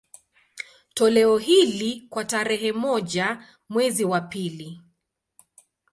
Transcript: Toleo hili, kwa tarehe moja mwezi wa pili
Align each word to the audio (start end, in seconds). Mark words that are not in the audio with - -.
Toleo 0.93 1.37
hili, 1.37 2.01
kwa 2.09 2.25
tarehe 2.25 2.71
moja 2.71 3.47
mwezi 3.69 4.05
wa 4.05 4.21
pili 4.21 4.81